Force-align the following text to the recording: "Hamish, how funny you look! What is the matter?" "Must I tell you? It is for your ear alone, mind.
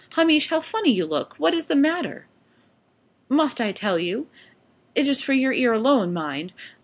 "Hamish, 0.15 0.49
how 0.49 0.61
funny 0.61 0.91
you 0.91 1.05
look! 1.05 1.35
What 1.37 1.53
is 1.53 1.67
the 1.67 1.75
matter?" 1.75 2.25
"Must 3.29 3.61
I 3.61 3.71
tell 3.71 3.99
you? 3.99 4.27
It 4.95 5.07
is 5.07 5.21
for 5.21 5.33
your 5.33 5.53
ear 5.53 5.73
alone, 5.73 6.11
mind. 6.11 6.53